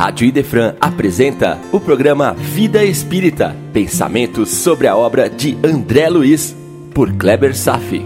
Rádio 0.00 0.26
Idefran 0.26 0.76
apresenta 0.80 1.60
o 1.70 1.78
programa 1.78 2.32
Vida 2.32 2.82
Espírita, 2.82 3.54
pensamentos 3.70 4.48
sobre 4.48 4.86
a 4.86 4.96
obra 4.96 5.28
de 5.28 5.58
André 5.62 6.08
Luiz, 6.08 6.56
por 6.94 7.12
Kleber 7.12 7.54
Safi. 7.54 8.02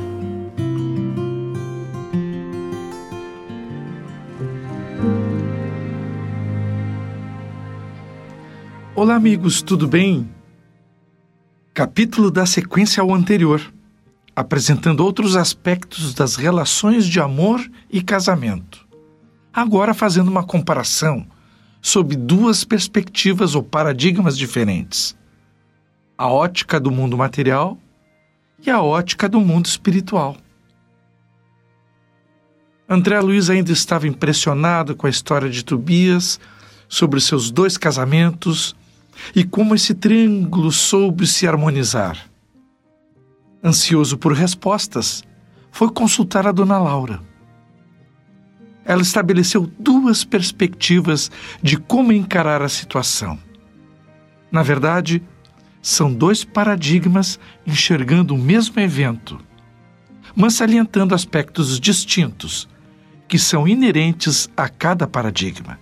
Olá, 8.96 9.14
amigos, 9.14 9.62
tudo 9.62 9.86
bem? 9.86 10.28
Capítulo 11.72 12.28
da 12.28 12.44
sequência 12.44 13.00
ao 13.04 13.14
anterior, 13.14 13.72
apresentando 14.34 14.98
outros 14.98 15.36
aspectos 15.36 16.12
das 16.12 16.34
relações 16.34 17.06
de 17.06 17.20
amor 17.20 17.64
e 17.88 18.02
casamento. 18.02 18.84
Agora 19.52 19.94
fazendo 19.94 20.26
uma 20.26 20.42
comparação 20.42 21.24
sob 21.84 22.16
duas 22.16 22.64
perspectivas 22.64 23.54
ou 23.54 23.62
paradigmas 23.62 24.38
diferentes: 24.38 25.14
a 26.16 26.26
ótica 26.26 26.80
do 26.80 26.90
mundo 26.90 27.14
material 27.14 27.78
e 28.66 28.70
a 28.70 28.80
ótica 28.80 29.28
do 29.28 29.38
mundo 29.38 29.66
espiritual. 29.66 30.34
André 32.88 33.20
Luiz 33.20 33.50
ainda 33.50 33.70
estava 33.70 34.08
impressionado 34.08 34.96
com 34.96 35.06
a 35.06 35.10
história 35.10 35.50
de 35.50 35.62
Tobias, 35.62 36.40
sobre 36.88 37.20
seus 37.20 37.50
dois 37.50 37.76
casamentos 37.76 38.74
e 39.34 39.44
como 39.44 39.74
esse 39.74 39.92
triângulo 39.92 40.72
soube 40.72 41.26
se 41.26 41.46
harmonizar. 41.46 42.30
Ansioso 43.62 44.16
por 44.16 44.32
respostas, 44.32 45.22
foi 45.70 45.90
consultar 45.90 46.46
a 46.46 46.52
dona 46.52 46.78
Laura 46.78 47.33
ela 48.84 49.02
estabeleceu 49.02 49.70
duas 49.78 50.24
perspectivas 50.24 51.30
de 51.62 51.76
como 51.76 52.12
encarar 52.12 52.62
a 52.62 52.68
situação. 52.68 53.38
Na 54.50 54.62
verdade, 54.62 55.22
são 55.80 56.12
dois 56.12 56.44
paradigmas 56.44 57.38
enxergando 57.66 58.34
o 58.34 58.38
mesmo 58.38 58.80
evento, 58.80 59.38
mas 60.34 60.54
salientando 60.54 61.14
aspectos 61.14 61.78
distintos 61.80 62.68
que 63.26 63.38
são 63.38 63.66
inerentes 63.66 64.48
a 64.56 64.68
cada 64.68 65.06
paradigma. 65.06 65.78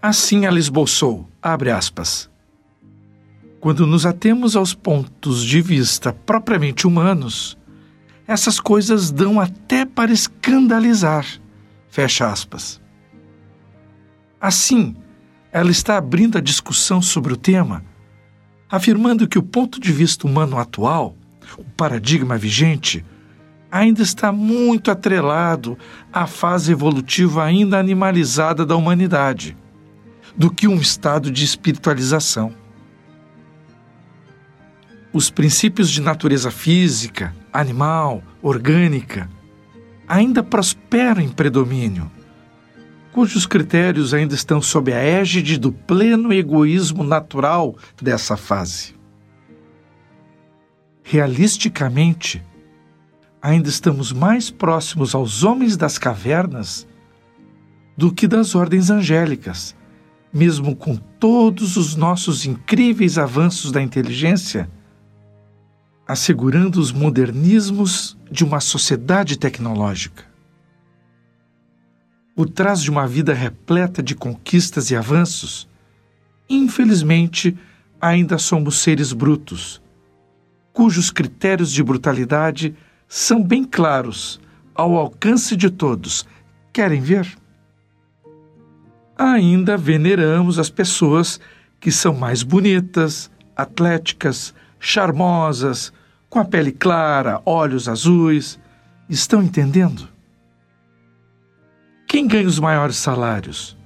Assim 0.00 0.44
ela 0.46 0.58
esboçou, 0.58 1.28
abre 1.40 1.70
aspas, 1.70 2.30
quando 3.60 3.86
nos 3.86 4.04
atemos 4.04 4.56
aos 4.56 4.74
pontos 4.74 5.42
de 5.42 5.62
vista 5.62 6.12
propriamente 6.12 6.86
humanos, 6.86 7.56
essas 8.26 8.60
coisas 8.60 9.10
dão 9.10 9.40
até 9.40 9.86
para 9.86 10.12
escandalizar 10.12 11.24
Fecha 11.94 12.26
aspas. 12.26 12.80
Assim, 14.40 14.96
ela 15.52 15.70
está 15.70 15.96
abrindo 15.96 16.36
a 16.36 16.40
discussão 16.40 17.00
sobre 17.00 17.32
o 17.32 17.36
tema, 17.36 17.84
afirmando 18.68 19.28
que 19.28 19.38
o 19.38 19.42
ponto 19.44 19.78
de 19.78 19.92
vista 19.92 20.26
humano 20.26 20.58
atual, 20.58 21.16
o 21.56 21.62
paradigma 21.62 22.36
vigente, 22.36 23.04
ainda 23.70 24.02
está 24.02 24.32
muito 24.32 24.90
atrelado 24.90 25.78
à 26.12 26.26
fase 26.26 26.72
evolutiva 26.72 27.44
ainda 27.44 27.78
animalizada 27.78 28.66
da 28.66 28.74
humanidade, 28.74 29.56
do 30.36 30.50
que 30.50 30.66
um 30.66 30.80
estado 30.80 31.30
de 31.30 31.44
espiritualização. 31.44 32.52
Os 35.12 35.30
princípios 35.30 35.88
de 35.88 36.02
natureza 36.02 36.50
física, 36.50 37.32
animal, 37.52 38.20
orgânica, 38.42 39.30
ainda 40.14 40.44
prosperam 40.44 41.20
em 41.20 41.28
predomínio, 41.28 42.08
cujos 43.12 43.46
critérios 43.46 44.14
ainda 44.14 44.32
estão 44.32 44.62
sob 44.62 44.92
a 44.92 44.98
égide 44.98 45.58
do 45.58 45.72
pleno 45.72 46.32
egoísmo 46.32 47.02
natural 47.02 47.74
dessa 48.00 48.36
fase. 48.36 48.94
Realisticamente, 51.02 52.40
ainda 53.42 53.68
estamos 53.68 54.12
mais 54.12 54.50
próximos 54.50 55.16
aos 55.16 55.42
homens 55.42 55.76
das 55.76 55.98
cavernas 55.98 56.86
do 57.96 58.12
que 58.12 58.28
das 58.28 58.54
ordens 58.54 58.90
angélicas, 58.90 59.74
mesmo 60.32 60.76
com 60.76 60.94
todos 60.94 61.76
os 61.76 61.96
nossos 61.96 62.46
incríveis 62.46 63.18
avanços 63.18 63.72
da 63.72 63.82
inteligência 63.82 64.70
assegurando 66.06 66.80
os 66.80 66.92
modernismos 66.92 68.16
de 68.30 68.44
uma 68.44 68.60
sociedade 68.60 69.38
tecnológica. 69.38 70.24
Por 72.34 72.48
trás 72.48 72.82
de 72.82 72.90
uma 72.90 73.06
vida 73.06 73.32
repleta 73.32 74.02
de 74.02 74.14
conquistas 74.14 74.90
e 74.90 74.96
avanços, 74.96 75.68
infelizmente, 76.48 77.56
ainda 78.00 78.38
somos 78.38 78.78
seres 78.78 79.12
brutos, 79.12 79.80
cujos 80.72 81.10
critérios 81.10 81.72
de 81.72 81.82
brutalidade 81.82 82.74
são 83.08 83.42
bem 83.42 83.64
claros, 83.64 84.40
ao 84.74 84.96
alcance 84.96 85.56
de 85.56 85.70
todos. 85.70 86.26
Querem 86.72 87.00
ver? 87.00 87.26
Ainda 89.16 89.76
veneramos 89.76 90.58
as 90.58 90.68
pessoas 90.68 91.40
que 91.78 91.92
são 91.92 92.14
mais 92.14 92.42
bonitas, 92.42 93.30
atléticas, 93.56 94.52
charmosas, 94.84 95.92
com 96.28 96.38
a 96.38 96.44
pele 96.44 96.70
clara, 96.70 97.40
olhos 97.46 97.88
azuis. 97.88 98.58
Estão 99.08 99.42
entendendo? 99.42 100.08
Quem 102.06 102.26
ganha 102.26 102.46
os 102.46 102.58
maiores 102.58 102.96
salários? 102.96 103.76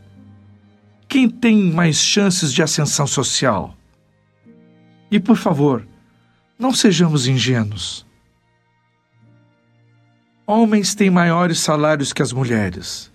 Quem 1.08 1.30
tem 1.30 1.72
mais 1.72 1.96
chances 1.96 2.52
de 2.52 2.62
ascensão 2.62 3.06
social? 3.06 3.74
E, 5.10 5.18
por 5.18 5.36
favor, 5.36 5.86
não 6.58 6.72
sejamos 6.72 7.26
ingênuos. 7.26 8.06
Homens 10.46 10.94
têm 10.94 11.10
maiores 11.10 11.60
salários 11.60 12.12
que 12.12 12.22
as 12.22 12.32
mulheres. 12.32 13.12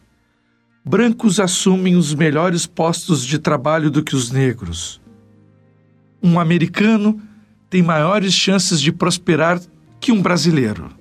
Brancos 0.86 1.40
assumem 1.40 1.96
os 1.96 2.14
melhores 2.14 2.66
postos 2.66 3.26
de 3.26 3.40
trabalho 3.40 3.92
do 3.92 4.04
que 4.04 4.16
os 4.16 4.32
negros. 4.32 5.02
Um 6.22 6.40
americano 6.40 7.22
tem 7.73 7.81
maiores 7.81 8.35
chances 8.35 8.79
de 8.79 8.91
prosperar 8.91 9.59
que 10.00 10.11
um 10.11 10.22
brasileiro. 10.22 10.91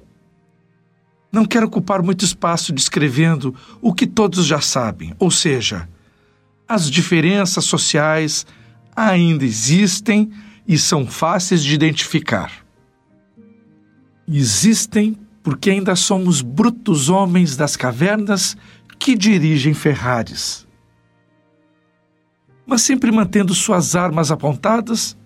Não 1.31 1.45
quero 1.45 1.67
ocupar 1.67 2.03
muito 2.03 2.25
espaço 2.25 2.73
descrevendo 2.73 3.55
o 3.83 3.93
que 3.93 4.07
todos 4.07 4.47
já 4.47 4.59
sabem, 4.59 5.15
ou 5.19 5.31
seja, 5.31 5.87
as 6.67 6.91
diferenças 6.91 7.67
sociais 7.67 8.47
ainda 8.97 9.45
existem 9.45 10.33
e 10.67 10.79
são 10.79 11.07
fáceis 11.07 11.63
de 11.63 11.75
identificar. 11.75 12.51
Existem 14.27 15.15
porque 15.43 15.69
ainda 15.69 15.95
somos 15.95 16.41
brutos 16.41 17.11
homens 17.11 17.55
das 17.55 17.77
cavernas 17.77 18.57
que 18.99 19.15
dirigem 19.15 19.75
Ferraris. 19.75 20.67
Mas 22.65 22.81
sempre 22.81 23.13
mantendo 23.13 23.53
suas 23.53 23.95
armas 23.95 24.31
apontadas 24.31 25.19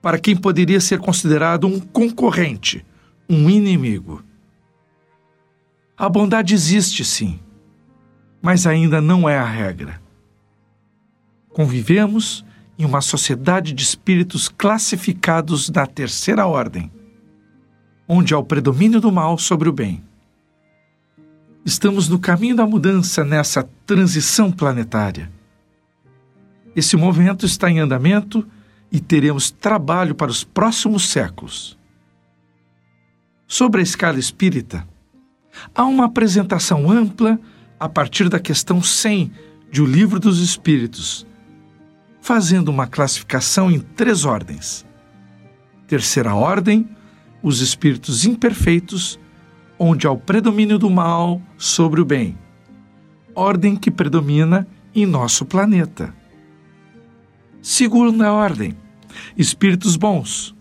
para 0.00 0.18
quem 0.18 0.36
poderia 0.36 0.80
ser 0.80 0.98
considerado 0.98 1.66
um 1.66 1.80
concorrente, 1.80 2.84
um 3.28 3.50
inimigo. 3.50 4.22
A 5.96 6.08
bondade 6.08 6.54
existe, 6.54 7.04
sim, 7.04 7.40
mas 8.40 8.66
ainda 8.66 9.00
não 9.00 9.28
é 9.28 9.36
a 9.36 9.44
regra. 9.44 10.00
Convivemos 11.50 12.44
em 12.78 12.84
uma 12.84 13.00
sociedade 13.00 13.72
de 13.72 13.82
espíritos 13.82 14.48
classificados 14.48 15.68
na 15.68 15.84
terceira 15.86 16.46
ordem, 16.46 16.90
onde 18.06 18.32
há 18.32 18.38
o 18.38 18.44
predomínio 18.44 19.00
do 19.00 19.10
mal 19.10 19.36
sobre 19.36 19.68
o 19.68 19.72
bem. 19.72 20.04
Estamos 21.64 22.08
no 22.08 22.18
caminho 22.18 22.54
da 22.54 22.66
mudança 22.66 23.24
nessa 23.24 23.68
transição 23.84 24.52
planetária. 24.52 25.30
Esse 26.74 26.96
movimento 26.96 27.44
está 27.44 27.68
em 27.68 27.80
andamento 27.80 28.46
e 28.90 29.00
teremos 29.00 29.50
trabalho 29.50 30.14
para 30.14 30.30
os 30.30 30.44
próximos 30.44 31.08
séculos. 31.08 31.78
Sobre 33.46 33.80
a 33.80 33.82
escala 33.82 34.18
espírita, 34.18 34.86
há 35.74 35.84
uma 35.84 36.06
apresentação 36.06 36.90
ampla 36.90 37.38
a 37.78 37.88
partir 37.88 38.28
da 38.28 38.40
questão 38.40 38.82
100 38.82 39.32
de 39.70 39.82
O 39.82 39.86
Livro 39.86 40.18
dos 40.18 40.40
Espíritos, 40.40 41.26
fazendo 42.20 42.68
uma 42.68 42.86
classificação 42.86 43.70
em 43.70 43.80
três 43.80 44.24
ordens. 44.24 44.84
Terceira 45.86 46.34
ordem, 46.34 46.88
os 47.42 47.60
espíritos 47.60 48.24
imperfeitos, 48.24 49.18
onde 49.78 50.06
há 50.06 50.10
o 50.10 50.18
predomínio 50.18 50.78
do 50.78 50.90
mal 50.90 51.40
sobre 51.56 52.00
o 52.00 52.04
bem. 52.04 52.36
Ordem 53.34 53.76
que 53.76 53.90
predomina 53.90 54.66
em 54.94 55.06
nosso 55.06 55.46
planeta. 55.46 56.17
Segunda 57.60 58.32
ordem, 58.32 58.76
espíritos 59.36 59.96
bons, 59.96 60.54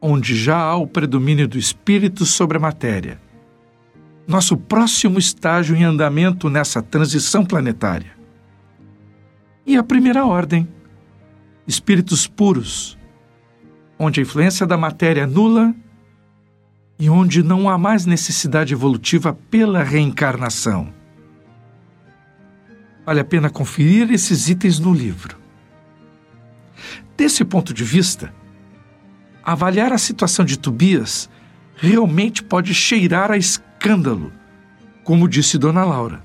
onde 0.00 0.36
já 0.36 0.58
há 0.58 0.76
o 0.76 0.86
predomínio 0.86 1.46
do 1.46 1.56
espírito 1.56 2.26
sobre 2.26 2.56
a 2.56 2.60
matéria. 2.60 3.20
Nosso 4.26 4.56
próximo 4.56 5.18
estágio 5.18 5.76
em 5.76 5.84
andamento 5.84 6.50
nessa 6.50 6.82
transição 6.82 7.44
planetária. 7.44 8.10
E 9.64 9.76
a 9.76 9.84
primeira 9.84 10.26
ordem, 10.26 10.68
espíritos 11.66 12.26
puros, 12.26 12.98
onde 13.98 14.20
a 14.20 14.22
influência 14.24 14.66
da 14.66 14.76
matéria 14.76 15.22
é 15.22 15.26
nula 15.26 15.72
e 16.98 17.08
onde 17.08 17.42
não 17.42 17.68
há 17.68 17.78
mais 17.78 18.04
necessidade 18.04 18.74
evolutiva 18.74 19.32
pela 19.48 19.82
reencarnação. 19.82 20.95
Vale 23.06 23.20
a 23.20 23.24
pena 23.24 23.48
conferir 23.48 24.10
esses 24.10 24.48
itens 24.48 24.80
no 24.80 24.92
livro. 24.92 25.38
Desse 27.16 27.44
ponto 27.44 27.72
de 27.72 27.84
vista, 27.84 28.34
avaliar 29.44 29.92
a 29.92 29.98
situação 29.98 30.44
de 30.44 30.58
Tobias 30.58 31.30
realmente 31.76 32.42
pode 32.42 32.74
cheirar 32.74 33.30
a 33.30 33.36
escândalo, 33.36 34.32
como 35.04 35.28
disse 35.28 35.56
Dona 35.56 35.84
Laura. 35.84 36.24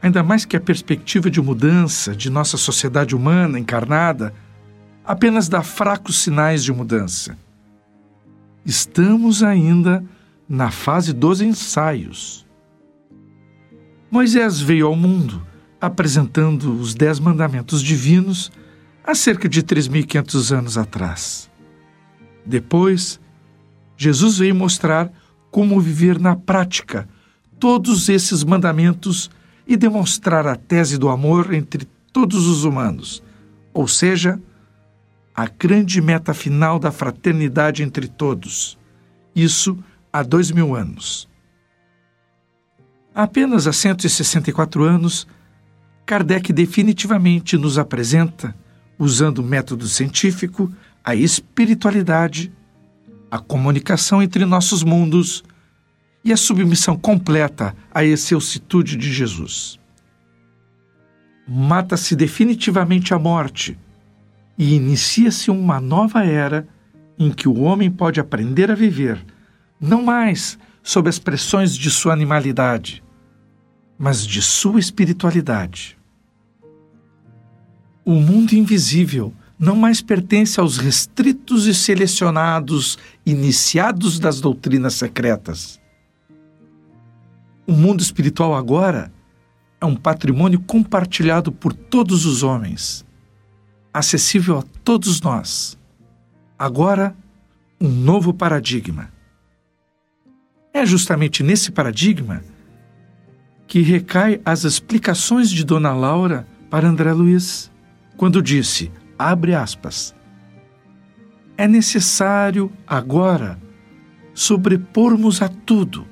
Ainda 0.00 0.22
mais 0.22 0.46
que 0.46 0.56
a 0.56 0.60
perspectiva 0.60 1.30
de 1.30 1.42
mudança 1.42 2.16
de 2.16 2.30
nossa 2.30 2.56
sociedade 2.56 3.14
humana 3.14 3.58
encarnada 3.58 4.32
apenas 5.04 5.46
dá 5.46 5.62
fracos 5.62 6.22
sinais 6.22 6.64
de 6.64 6.72
mudança. 6.72 7.36
Estamos 8.64 9.42
ainda 9.42 10.02
na 10.48 10.70
fase 10.70 11.12
dos 11.12 11.42
ensaios. 11.42 12.45
Moisés 14.10 14.60
veio 14.60 14.86
ao 14.86 14.96
mundo 14.96 15.44
apresentando 15.80 16.72
os 16.80 16.94
Dez 16.94 17.18
Mandamentos 17.18 17.82
Divinos 17.82 18.50
há 19.04 19.14
cerca 19.14 19.48
de 19.48 19.62
3.500 19.62 20.56
anos 20.56 20.78
atrás. 20.78 21.50
Depois, 22.44 23.20
Jesus 23.96 24.38
veio 24.38 24.54
mostrar 24.54 25.12
como 25.50 25.80
viver 25.80 26.20
na 26.20 26.36
prática 26.36 27.08
todos 27.58 28.08
esses 28.08 28.44
mandamentos 28.44 29.30
e 29.66 29.76
demonstrar 29.76 30.46
a 30.46 30.54
tese 30.54 30.98
do 30.98 31.08
amor 31.08 31.52
entre 31.52 31.86
todos 32.12 32.46
os 32.46 32.64
humanos, 32.64 33.22
ou 33.74 33.88
seja, 33.88 34.40
a 35.34 35.46
grande 35.46 36.00
meta 36.00 36.32
final 36.32 36.78
da 36.78 36.92
fraternidade 36.92 37.82
entre 37.82 38.06
todos. 38.06 38.78
Isso 39.34 39.76
há 40.12 40.22
dois 40.22 40.50
mil 40.50 40.74
anos. 40.74 41.28
Apenas 43.16 43.66
há 43.66 43.72
164 43.72 44.84
anos, 44.84 45.26
Kardec 46.04 46.52
definitivamente 46.52 47.56
nos 47.56 47.78
apresenta, 47.78 48.54
usando 48.98 49.38
o 49.38 49.42
método 49.42 49.88
científico, 49.88 50.70
a 51.02 51.14
espiritualidade, 51.14 52.52
a 53.30 53.38
comunicação 53.38 54.22
entre 54.22 54.44
nossos 54.44 54.82
mundos 54.82 55.42
e 56.22 56.30
a 56.30 56.36
submissão 56.36 56.94
completa 56.94 57.74
à 57.90 58.04
excelsitude 58.04 58.98
de 58.98 59.10
Jesus. 59.10 59.80
Mata-se 61.48 62.14
definitivamente 62.14 63.14
a 63.14 63.18
morte 63.18 63.78
e 64.58 64.74
inicia-se 64.74 65.50
uma 65.50 65.80
nova 65.80 66.22
era 66.22 66.68
em 67.18 67.30
que 67.30 67.48
o 67.48 67.60
homem 67.60 67.90
pode 67.90 68.20
aprender 68.20 68.70
a 68.70 68.74
viver, 68.74 69.24
não 69.80 70.02
mais 70.02 70.58
sob 70.82 71.08
as 71.08 71.18
pressões 71.18 71.74
de 71.74 71.90
sua 71.90 72.12
animalidade, 72.12 73.05
mas 73.98 74.26
de 74.26 74.42
sua 74.42 74.78
espiritualidade. 74.78 75.96
O 78.04 78.14
mundo 78.14 78.52
invisível 78.52 79.32
não 79.58 79.74
mais 79.74 80.02
pertence 80.02 80.60
aos 80.60 80.76
restritos 80.76 81.66
e 81.66 81.74
selecionados 81.74 82.98
iniciados 83.24 84.18
das 84.18 84.40
doutrinas 84.40 84.94
secretas. 84.94 85.80
O 87.66 87.72
mundo 87.72 88.00
espiritual 88.00 88.54
agora 88.54 89.12
é 89.80 89.86
um 89.86 89.96
patrimônio 89.96 90.60
compartilhado 90.60 91.50
por 91.50 91.72
todos 91.72 92.26
os 92.26 92.42
homens 92.42 93.06
acessível 93.96 94.58
a 94.58 94.62
todos 94.84 95.22
nós. 95.22 95.78
Agora, 96.58 97.16
um 97.80 97.88
novo 97.88 98.34
paradigma. 98.34 99.10
É 100.72 100.84
justamente 100.84 101.42
nesse 101.42 101.72
paradigma 101.72 102.44
que 103.66 103.80
recai 103.80 104.40
as 104.44 104.64
explicações 104.64 105.50
de 105.50 105.64
Dona 105.64 105.92
Laura 105.92 106.46
para 106.70 106.88
André 106.88 107.12
Luiz, 107.12 107.70
quando 108.16 108.42
disse, 108.42 108.90
abre 109.18 109.54
aspas, 109.54 110.14
é 111.56 111.66
necessário 111.66 112.70
agora 112.86 113.58
sobrepormos 114.34 115.40
a 115.40 115.48
tudo 115.48 116.06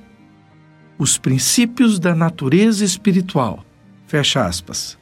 os 0.97 1.17
princípios 1.17 1.99
da 1.99 2.15
natureza 2.15 2.83
espiritual, 2.83 3.63
fecha 4.07 4.45
aspas. 4.45 4.97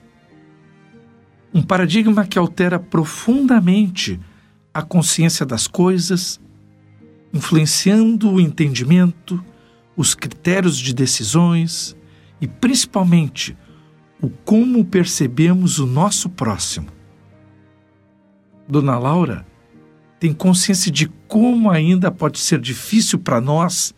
Um 1.53 1.61
paradigma 1.61 2.25
que 2.25 2.37
altera 2.37 2.79
profundamente 2.79 4.19
a 4.73 4.81
consciência 4.81 5.45
das 5.45 5.67
coisas, 5.67 6.41
influenciando 7.31 8.31
o 8.31 8.41
entendimento, 8.41 9.43
os 9.95 10.15
critérios 10.15 10.77
de 10.77 10.93
decisões 10.93 11.95
e, 12.43 12.47
principalmente, 12.47 13.55
o 14.21 14.29
como 14.29 14.83
percebemos 14.83 15.79
o 15.79 15.85
nosso 15.85 16.29
próximo. 16.29 16.89
Dona 18.67 18.99
Laura 18.99 19.45
tem 20.19 20.33
consciência 20.33 20.91
de 20.91 21.07
como 21.27 21.71
ainda 21.71 22.11
pode 22.11 22.39
ser 22.39 22.59
difícil 22.59 23.19
para 23.19 23.39
nós 23.39 23.95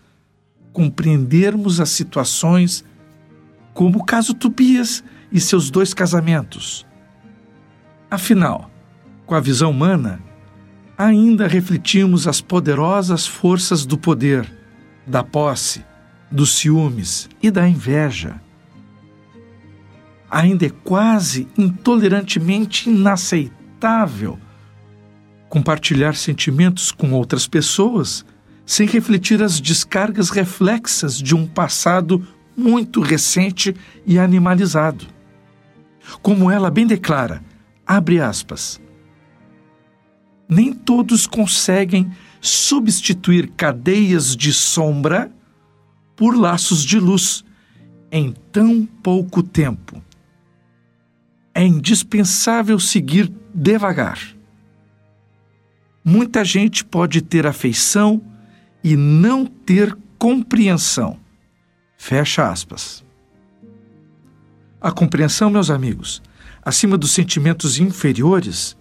compreendermos 0.72 1.80
as 1.80 1.90
situações, 1.90 2.86
como 3.74 3.98
o 3.98 4.06
caso 4.06 4.36
Tobias 4.36 5.04
e 5.32 5.40
seus 5.40 5.72
dois 5.72 5.92
casamentos 5.92 6.86
Afinal, 8.12 8.70
com 9.26 9.34
a 9.34 9.40
visão 9.40 9.72
humana, 9.72 10.22
ainda 10.96 11.48
refletimos 11.48 12.28
as 12.28 12.40
poderosas 12.40 13.26
forças 13.26 13.86
do 13.86 13.98
poder, 13.98 14.48
da 15.08 15.24
posse, 15.24 15.84
dos 16.32 16.54
ciúmes 16.58 17.30
e 17.42 17.50
da 17.50 17.68
inveja. 17.68 18.42
Ainda 20.30 20.66
é 20.66 20.70
quase 20.70 21.48
intolerantemente 21.58 22.90
inaceitável 22.90 24.40
compartilhar 25.48 26.16
sentimentos 26.16 26.92
com 26.92 27.12
outras 27.12 27.48
pessoas 27.48 28.26
sem 28.66 28.88
refletir 28.88 29.42
as 29.42 29.62
descargas 29.62 30.30
reflexas 30.30 31.18
de 31.18 31.36
um 31.36 31.48
passado 31.48 32.28
muito 32.58 33.00
recente 33.00 33.76
e 34.06 34.18
animalizado. 34.18 35.06
Como 36.22 36.50
ela 36.52 36.70
bem 36.72 36.86
declara, 36.86 37.42
Abre 37.86 38.20
aspas. 38.20 38.82
Nem 40.50 40.74
todos 40.74 41.28
conseguem 41.28 42.12
substituir 42.42 43.52
cadeias 43.56 44.36
de 44.36 44.52
sombra 44.52 45.32
por 46.16 46.36
laços 46.36 46.84
de 46.84 47.00
luz 47.00 47.44
em 48.12 48.32
tão 48.52 48.86
pouco 48.86 49.44
tempo. 49.44 50.02
É 51.54 51.66
indispensável 51.66 52.80
seguir 52.80 53.32
devagar. 53.54 54.20
Muita 56.04 56.46
gente 56.46 56.86
pode 56.86 57.22
ter 57.22 57.48
afeição 57.48 58.22
e 58.84 58.96
não 58.96 59.46
ter 59.46 59.98
compreensão. 60.18 61.20
Fecha 61.98 62.50
aspas. 62.50 63.04
A 64.80 64.92
compreensão, 64.92 65.50
meus 65.50 65.72
amigos, 65.72 66.22
acima 66.64 66.98
dos 66.98 67.12
sentimentos 67.12 67.80
inferiores, 67.80 68.78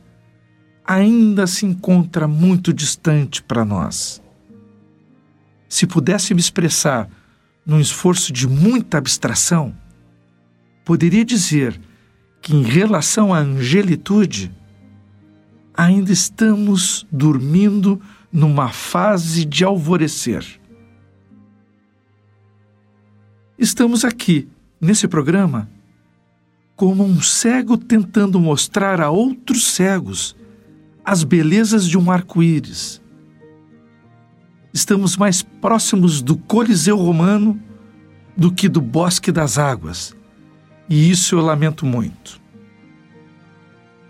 ainda 0.85 1.47
se 1.47 1.65
encontra 1.65 2.29
muito 2.29 2.73
distante 2.73 3.43
para 3.43 3.65
nós. 3.65 4.23
Se 5.69 5.87
pudesse 5.87 6.35
me 6.35 6.41
expressar 6.41 7.09
num 7.65 7.81
esforço 7.81 8.33
de 8.33 8.47
muita 8.47 8.99
abstração, 8.99 9.75
poderia 10.85 11.25
dizer 11.25 11.81
que, 12.43 12.55
em 12.55 12.63
relação 12.63 13.33
à 13.33 13.39
angelitude, 13.39 14.53
ainda 15.75 16.13
estamos 16.13 17.07
dormindo 17.11 18.01
numa 18.31 18.69
fase 18.69 19.45
de 19.45 19.65
alvorecer. 19.65 20.45
Estamos 23.59 24.05
aqui, 24.05 24.49
nesse 24.81 25.09
programa, 25.09 25.71
como 26.77 27.05
um 27.05 27.23
cego 27.23 27.79
tentando 27.79 28.41
mostrar 28.41 29.01
a 29.01 29.11
outros 29.11 29.69
cegos 29.69 30.37
as 31.05 31.23
belezas 31.23 31.87
de 31.87 31.97
um 31.97 32.11
arco-íris. 32.11 33.01
Estamos 34.75 35.17
mais 35.17 35.41
próximos 35.41 36.21
do 36.21 36.37
Coliseu 36.37 36.97
Romano 36.97 37.63
do 38.37 38.51
que 38.51 38.69
do 38.69 38.81
Bosque 38.81 39.31
das 39.31 39.57
Águas, 39.57 40.17
e 40.89 41.09
isso 41.09 41.37
eu 41.37 41.41
lamento 41.41 41.87
muito. 41.87 42.41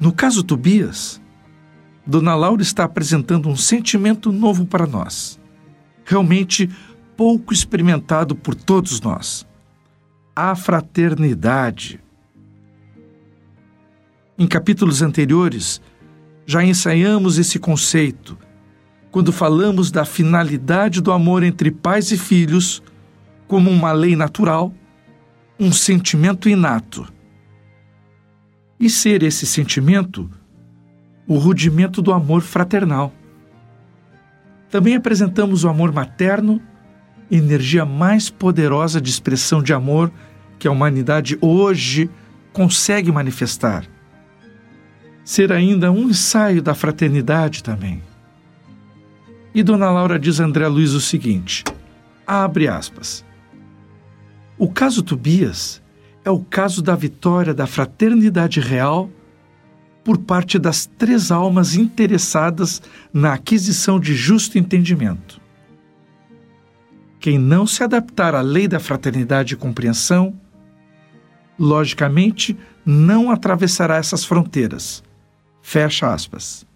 No 0.00 0.10
caso 0.10 0.42
Tobias, 0.42 1.20
Dona 2.06 2.34
Laura 2.34 2.62
está 2.62 2.84
apresentando 2.84 3.46
um 3.50 3.56
sentimento 3.56 4.32
novo 4.32 4.64
para 4.64 4.86
nós, 4.86 5.38
realmente 6.02 6.70
pouco 7.14 7.52
experimentado 7.52 8.34
por 8.34 8.54
todos 8.54 9.02
nós: 9.02 9.46
a 10.34 10.54
fraternidade. 10.56 12.00
Em 14.38 14.46
capítulos 14.46 15.02
anteriores, 15.02 15.78
já 16.46 16.64
ensaiamos 16.64 17.36
esse 17.36 17.58
conceito 17.58 18.38
quando 19.14 19.30
falamos 19.30 19.92
da 19.92 20.04
finalidade 20.04 21.00
do 21.00 21.12
amor 21.12 21.44
entre 21.44 21.70
pais 21.70 22.10
e 22.10 22.18
filhos 22.18 22.82
como 23.46 23.70
uma 23.70 23.92
lei 23.92 24.16
natural, 24.16 24.74
um 25.56 25.70
sentimento 25.70 26.48
inato. 26.48 27.06
E 28.80 28.90
ser 28.90 29.22
esse 29.22 29.46
sentimento 29.46 30.28
o 31.28 31.38
rudimento 31.38 32.02
do 32.02 32.12
amor 32.12 32.42
fraternal. 32.42 33.12
Também 34.68 34.96
apresentamos 34.96 35.62
o 35.62 35.68
amor 35.68 35.92
materno, 35.92 36.60
energia 37.30 37.84
mais 37.86 38.28
poderosa 38.28 39.00
de 39.00 39.10
expressão 39.10 39.62
de 39.62 39.72
amor 39.72 40.10
que 40.58 40.66
a 40.66 40.72
humanidade 40.72 41.38
hoje 41.40 42.10
consegue 42.52 43.12
manifestar. 43.12 43.86
Ser 45.24 45.52
ainda 45.52 45.92
um 45.92 46.08
ensaio 46.08 46.60
da 46.60 46.74
fraternidade 46.74 47.62
também. 47.62 48.02
E 49.54 49.62
Dona 49.62 49.88
Laura 49.90 50.18
diz 50.18 50.40
a 50.40 50.44
André 50.44 50.66
Luiz 50.66 50.92
o 50.92 51.00
seguinte: 51.00 51.62
abre 52.26 52.66
aspas. 52.66 53.24
O 54.58 54.68
caso 54.68 55.02
Tobias 55.02 55.80
é 56.24 56.30
o 56.30 56.40
caso 56.40 56.82
da 56.82 56.96
vitória 56.96 57.54
da 57.54 57.66
fraternidade 57.66 58.58
real 58.58 59.08
por 60.02 60.18
parte 60.18 60.58
das 60.58 60.86
três 60.86 61.30
almas 61.30 61.76
interessadas 61.76 62.82
na 63.12 63.34
aquisição 63.34 63.98
de 64.00 64.14
justo 64.14 64.58
entendimento. 64.58 65.40
Quem 67.18 67.38
não 67.38 67.66
se 67.66 67.82
adaptar 67.82 68.34
à 68.34 68.42
lei 68.42 68.68
da 68.68 68.78
fraternidade 68.78 69.54
e 69.54 69.56
compreensão, 69.56 70.38
logicamente 71.58 72.56
não 72.84 73.30
atravessará 73.30 73.96
essas 73.96 74.24
fronteiras. 74.24 75.02
Fecha 75.62 76.12
aspas. 76.12 76.66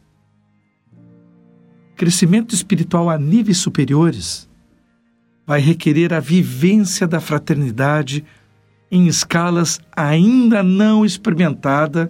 Crescimento 1.99 2.55
espiritual 2.55 3.11
a 3.11 3.19
níveis 3.19 3.59
superiores 3.59 4.49
vai 5.45 5.59
requerer 5.59 6.15
a 6.15 6.21
vivência 6.21 7.09
da 7.09 7.19
fraternidade 7.19 8.25
em 8.89 9.09
escalas 9.09 9.81
ainda 9.97 10.63
não 10.63 11.05
experimentadas 11.05 12.09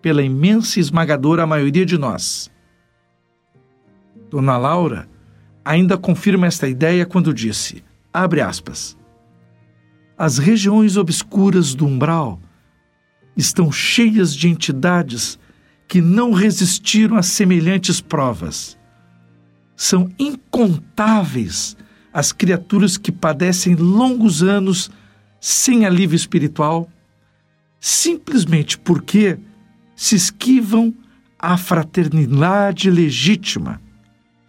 pela 0.00 0.22
imensa 0.22 0.78
e 0.78 0.82
esmagadora 0.82 1.48
maioria 1.48 1.84
de 1.84 1.98
nós. 1.98 2.48
Dona 4.30 4.56
Laura 4.56 5.08
ainda 5.64 5.98
confirma 5.98 6.46
esta 6.46 6.68
ideia 6.68 7.04
quando 7.04 7.34
disse, 7.34 7.82
abre 8.12 8.40
aspas, 8.40 8.96
as 10.16 10.38
regiões 10.38 10.96
obscuras 10.96 11.74
do 11.74 11.84
umbral 11.86 12.38
estão 13.36 13.72
cheias 13.72 14.32
de 14.32 14.48
entidades 14.48 15.40
que 15.88 16.00
não 16.00 16.30
resistiram 16.30 17.16
a 17.16 17.22
semelhantes 17.22 18.00
provas. 18.00 18.78
São 19.76 20.10
incontáveis 20.18 21.76
as 22.12 22.32
criaturas 22.32 22.96
que 22.96 23.10
padecem 23.10 23.74
longos 23.74 24.42
anos 24.42 24.90
sem 25.40 25.84
alívio 25.84 26.16
espiritual, 26.16 26.88
simplesmente 27.80 28.78
porque 28.78 29.38
se 29.96 30.16
esquivam 30.16 30.94
à 31.38 31.56
fraternidade 31.56 32.90
legítima. 32.90 33.80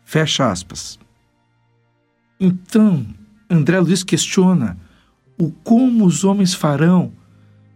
Fecha 0.03 0.49
aspas. 0.49 0.99
Então, 2.39 3.05
André 3.49 3.79
Luiz 3.79 4.03
questiona 4.03 4.77
o 5.37 5.51
como 5.51 6.05
os 6.05 6.23
homens 6.23 6.53
farão 6.53 7.11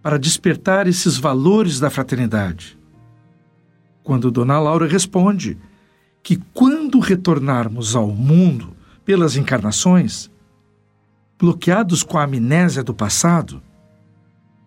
para 0.02 0.18
despertar 0.18 0.88
esses 0.88 1.18
valores 1.18 1.80
da 1.80 1.90
fraternidade. 1.90 2.78
Quando 4.04 4.32
Dona 4.32 4.60
Laura 4.60 4.88
responde 4.88 5.58
que 6.24 6.38
quando 6.54 6.79
retornarmos 6.98 7.96
ao 7.96 8.08
mundo 8.08 8.76
pelas 9.06 9.36
encarnações, 9.36 10.32
bloqueados 11.38 12.02
com 12.02 12.18
a 12.18 12.24
amnésia 12.24 12.84
do 12.84 12.94
passado, 12.94 13.62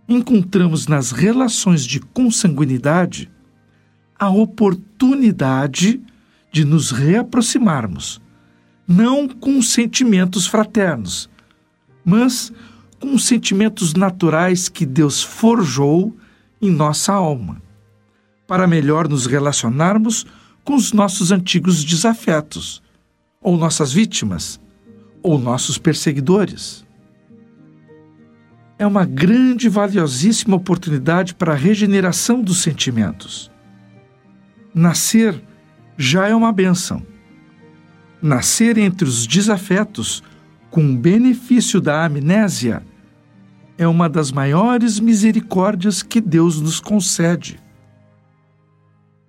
encontramos 0.09 0.87
nas 0.87 1.11
relações 1.11 1.85
de 1.85 1.99
consanguinidade 1.99 3.31
a 4.19 4.29
oportunidade 4.29 6.01
de 6.53 6.65
nos 6.65 6.93
reaproximarmos, 6.93 8.21
não 8.87 9.27
com 9.27 9.61
sentimentos 9.61 10.47
fraternos, 10.47 11.29
mas 12.05 12.53
com 13.01 13.15
os 13.15 13.25
sentimentos 13.25 13.95
naturais 13.95 14.69
que 14.69 14.87
Deus 14.87 15.23
forjou 15.23 16.17
em 16.61 16.71
nossa 16.71 17.13
alma, 17.13 17.61
para 18.47 18.67
melhor 18.67 19.09
nos 19.09 19.27
relacionarmos 19.27 20.25
com 20.65 20.75
os 20.75 20.93
nossos 20.93 21.33
antigos 21.33 21.85
desafetos, 21.85 22.83
ou 23.41 23.57
nossas 23.57 23.93
vítimas, 23.93 24.61
ou 25.23 25.39
nossos 25.39 25.79
perseguidores 25.79 26.85
é 28.83 28.87
uma 28.87 29.05
grande 29.05 29.69
e 29.69 29.71
valiosíssima 29.71 30.57
oportunidade 30.57 31.37
para 31.37 31.53
a 31.53 31.57
regeneração 31.57 32.43
dos 32.43 32.63
sentimentos. 32.63 33.49
Nascer 34.75 35.41
já 35.97 36.27
é 36.27 36.35
uma 36.35 36.53
benção. 36.53 37.01
Nascer 38.21 38.77
entre 38.79 39.07
os 39.07 39.25
desafetos, 39.25 40.21
com 40.69 40.85
o 40.85 40.97
benefício 40.97 41.81
da 41.81 42.05
amnésia, 42.05 42.83
é 43.79 43.87
uma 43.87 44.09
das 44.09 44.33
maiores 44.33 44.99
misericórdias 44.99 46.03
que 46.03 46.21
Deus 46.21 46.61
nos 46.61 46.81
concede. 46.81 47.61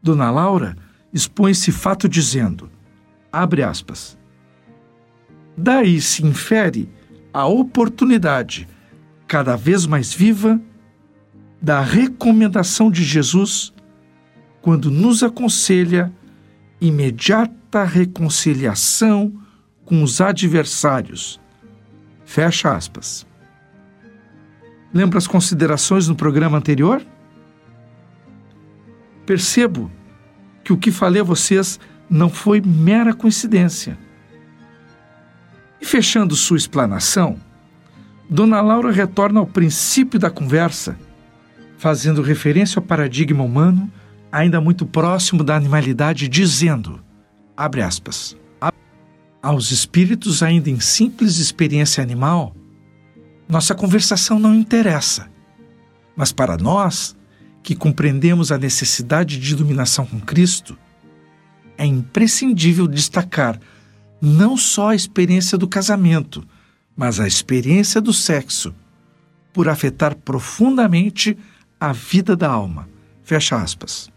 Dona 0.02 0.32
Laura 0.32 0.76
expõe 1.14 1.52
esse 1.52 1.72
fato 1.72 2.10
dizendo, 2.10 2.70
abre 3.32 3.64
aspas, 3.64 4.18
Daí 5.56 6.02
se 6.02 6.26
infere 6.26 6.90
a 7.32 7.46
oportunidade 7.46 8.68
cada 9.28 9.56
vez 9.56 9.86
mais 9.86 10.14
viva 10.14 10.60
da 11.62 11.80
recomendação 11.82 12.92
de 12.92 13.04
Jesus 13.04 13.74
quando 14.62 14.90
nos 14.90 15.24
aconselha 15.24 16.12
imediata 16.82 17.84
reconciliação 17.84 19.34
com 19.86 20.04
os 20.04 20.22
adversários. 20.22 21.40
Fecha 22.26 22.76
aspas. 22.76 23.26
Lembra 24.94 25.18
as 25.18 25.28
considerações 25.28 26.08
no 26.08 26.16
programa 26.16 26.58
anterior? 26.58 27.02
Percebo 29.26 29.92
que 30.64 30.72
o 30.72 30.78
que 30.78 30.92
falei 30.92 31.22
a 31.22 31.26
vocês 31.26 31.80
não 32.10 32.30
foi 32.30 32.62
mera 32.62 33.14
coincidência. 33.14 33.98
E 35.82 35.86
fechando 35.86 36.36
sua 36.36 36.58
explanação, 36.58 37.38
Dona 38.30 38.62
Laura 38.62 38.92
retorna 38.92 39.40
ao 39.40 39.46
princípio 39.46 40.20
da 40.20 40.30
conversa, 40.30 40.98
fazendo 41.78 42.22
referência 42.22 42.80
ao 42.80 42.86
paradigma 42.86 43.44
humano, 43.44 43.92
ainda 44.32 44.62
muito 44.62 44.86
próximo 44.86 45.44
da 45.44 45.56
animalidade, 45.56 46.28
dizendo, 46.28 47.04
abre 47.58 47.82
aspas, 47.82 48.38
aos 49.44 49.72
espíritos 49.72 50.42
ainda 50.42 50.70
em 50.70 50.80
simples 50.80 51.38
experiência 51.38 52.02
animal, 52.02 52.56
nossa 53.50 53.76
conversação 53.76 54.40
não 54.40 54.56
interessa. 54.56 55.30
Mas 56.16 56.32
para 56.32 56.56
nós, 56.58 57.14
que 57.64 57.76
compreendemos 57.76 58.52
a 58.52 58.58
necessidade 58.58 59.40
de 59.40 59.54
iluminação 59.54 60.06
com 60.06 60.20
Cristo, 60.20 60.78
é 61.78 61.86
imprescindível 61.86 62.88
destacar 62.88 63.60
não 64.22 64.56
só 64.56 64.90
a 64.90 64.96
experiência 64.96 65.58
do 65.58 65.68
casamento, 65.68 66.46
mas 66.96 67.20
a 67.20 67.28
experiência 67.28 68.00
do 68.00 68.14
sexo, 68.14 68.76
por 69.52 69.70
afetar 69.70 70.16
profundamente 70.16 71.38
a 71.80 71.92
vida 71.92 72.36
da 72.36 72.50
alma. 72.50 72.88
Fecha 73.24 73.56
aspas. 73.56 74.10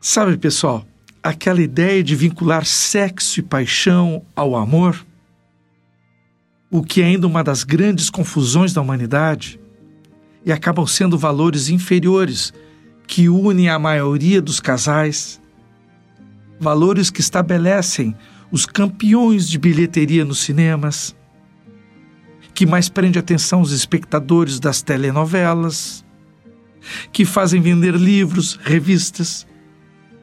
Sabe, 0.00 0.36
pessoal, 0.36 0.86
aquela 1.22 1.62
ideia 1.62 2.02
de 2.02 2.14
vincular 2.14 2.64
sexo 2.64 3.40
e 3.40 3.42
paixão 3.42 4.24
ao 4.36 4.54
amor, 4.54 5.04
o 6.70 6.82
que 6.82 7.00
é 7.00 7.06
ainda 7.06 7.26
uma 7.26 7.42
das 7.42 7.64
grandes 7.64 8.10
confusões 8.10 8.72
da 8.72 8.80
humanidade, 8.80 9.58
e 10.44 10.52
acabam 10.52 10.86
sendo 10.86 11.18
valores 11.18 11.68
inferiores 11.68 12.52
que 13.06 13.28
unem 13.28 13.68
a 13.68 13.78
maioria 13.78 14.40
dos 14.40 14.60
casais, 14.60 15.40
valores 16.58 17.10
que 17.10 17.20
estabelecem 17.20 18.14
os 18.50 18.66
campeões 18.66 19.48
de 19.48 19.58
bilheteria 19.58 20.24
nos 20.24 20.38
cinemas, 20.38 21.14
que 22.54 22.66
mais 22.66 22.88
prende 22.88 23.18
atenção 23.18 23.60
os 23.60 23.72
espectadores 23.72 24.60
das 24.60 24.80
telenovelas, 24.80 26.04
que 27.12 27.24
fazem 27.24 27.60
vender 27.60 27.94
livros, 27.94 28.58
revistas, 28.62 29.46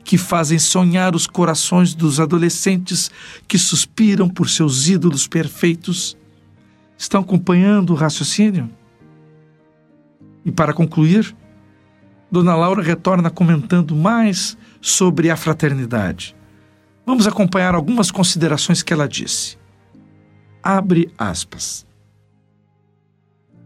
que 0.04 0.18
fazem 0.18 0.58
sonhar 0.58 1.16
os 1.16 1.28
corações 1.28 1.94
dos 1.94 2.20
adolescentes 2.20 3.12
que 3.48 3.58
suspiram 3.58 4.30
por 4.30 4.50
seus 4.50 4.88
ídolos 4.88 5.28
perfeitos. 5.28 6.18
Estão 6.98 7.22
acompanhando 7.22 7.92
o 7.92 7.96
raciocínio? 7.96 8.70
E 10.46 10.52
para 10.52 10.74
concluir, 10.74 11.36
Dona 12.32 12.56
Laura 12.56 12.82
retorna 12.82 13.30
comentando 13.30 13.96
mais 13.96 14.58
sobre 14.80 15.30
a 15.30 15.36
fraternidade. 15.36 16.36
Vamos 17.06 17.28
acompanhar 17.28 17.76
algumas 17.76 18.10
considerações 18.10 18.82
que 18.82 18.94
ela 18.94 19.08
disse. 19.08 19.58
Abre 20.64 21.12
aspas. 21.18 21.86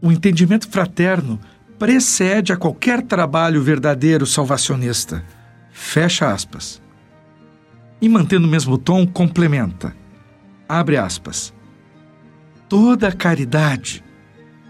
O 0.02 0.12
entendimento 0.12 0.68
fraterno 0.70 1.40
precede 1.78 2.54
a 2.54 2.58
qualquer 2.58 3.02
trabalho 3.02 3.62
verdadeiro 3.62 4.26
salvacionista. 4.26 5.24
Fecha 5.72 6.32
aspas. 6.32 6.82
E 8.02 8.10
mantendo 8.10 8.48
o 8.48 8.50
mesmo 8.50 8.78
tom, 8.78 9.06
complementa. 9.06 9.96
Abre 10.68 10.98
aspas. 10.98 11.54
Toda 12.68 13.12
caridade, 13.12 14.04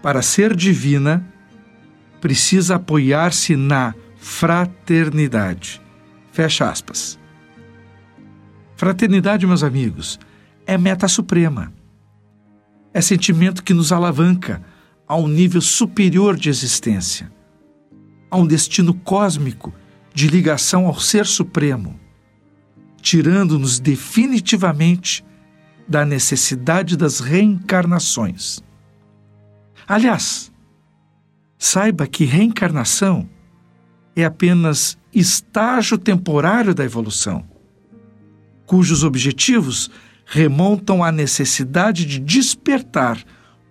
para 0.02 0.20
ser 0.20 0.54
divina, 0.54 1.24
precisa 2.20 2.76
apoiar-se 2.76 3.56
na 3.56 3.94
fraternidade. 4.16 5.80
Fecha 6.32 6.68
aspas. 6.68 7.18
Fraternidade, 8.76 9.46
meus 9.46 9.62
amigos, 9.62 10.18
é 10.66 10.76
meta 10.76 11.08
suprema. 11.08 11.72
É 12.92 13.00
sentimento 13.00 13.62
que 13.62 13.72
nos 13.72 13.92
alavanca 13.92 14.62
a 15.06 15.16
um 15.16 15.28
nível 15.28 15.60
superior 15.60 16.36
de 16.36 16.48
existência, 16.48 17.32
a 18.30 18.36
um 18.36 18.46
destino 18.46 18.92
cósmico 18.92 19.72
de 20.12 20.28
ligação 20.28 20.86
ao 20.86 20.98
Ser 20.98 21.26
Supremo, 21.26 21.98
tirando-nos 23.00 23.78
definitivamente 23.78 25.24
da 25.86 26.04
necessidade 26.04 26.96
das 26.96 27.20
reencarnações. 27.20 28.60
Aliás, 29.86 30.50
saiba 31.58 32.06
que 32.06 32.24
reencarnação 32.24 33.28
é 34.14 34.24
apenas 34.24 34.98
estágio 35.12 35.98
temporário 35.98 36.74
da 36.74 36.84
evolução, 36.84 37.44
cujos 38.66 39.04
objetivos 39.04 39.90
remontam 40.26 41.04
à 41.04 41.12
necessidade 41.12 42.04
de 42.04 42.18
despertar 42.18 43.22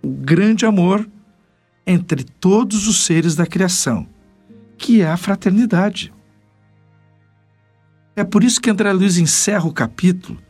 o 0.02 0.10
grande 0.10 0.66
amor 0.66 1.08
entre 1.86 2.24
todos 2.24 2.88
os 2.88 3.04
seres 3.06 3.36
da 3.36 3.46
criação, 3.46 4.08
que 4.78 5.02
é 5.02 5.08
a 5.08 5.18
fraternidade. 5.18 6.14
É 8.16 8.24
por 8.24 8.44
isso 8.44 8.62
que 8.62 8.70
André 8.70 8.92
Luiz 8.94 9.18
encerra 9.18 9.66
o 9.66 9.74
capítulo 9.74 10.42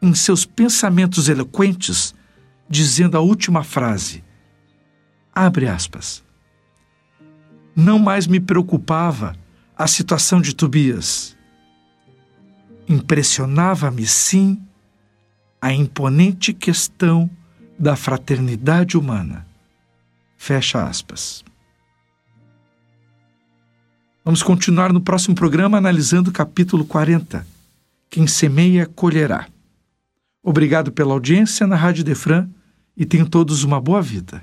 em 0.00 0.14
seus 0.14 0.46
pensamentos 0.46 1.28
eloquentes, 1.28 2.14
dizendo 2.68 3.16
a 3.16 3.20
última 3.20 3.62
frase. 3.62 4.24
Abre 5.34 5.68
aspas. 5.68 6.25
Não 7.76 7.98
mais 7.98 8.26
me 8.26 8.40
preocupava 8.40 9.36
a 9.76 9.86
situação 9.86 10.40
de 10.40 10.54
Tobias. 10.54 11.36
Impressionava-me, 12.88 14.06
sim, 14.06 14.58
a 15.60 15.74
imponente 15.74 16.54
questão 16.54 17.28
da 17.78 17.94
fraternidade 17.94 18.96
humana. 18.96 19.46
Fecha 20.38 20.82
aspas. 20.84 21.44
Vamos 24.24 24.42
continuar 24.42 24.90
no 24.92 25.00
próximo 25.00 25.34
programa 25.34 25.76
analisando 25.76 26.30
o 26.30 26.32
capítulo 26.32 26.84
40. 26.86 27.46
Quem 28.08 28.26
semeia, 28.26 28.86
colherá. 28.86 29.46
Obrigado 30.42 30.90
pela 30.90 31.12
audiência 31.12 31.66
na 31.66 31.76
Rádio 31.76 32.04
Defran 32.04 32.48
e 32.96 33.04
tenham 33.04 33.26
todos 33.26 33.64
uma 33.64 33.80
boa 33.80 34.00
vida. 34.00 34.42